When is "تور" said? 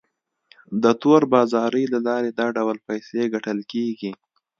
1.01-1.21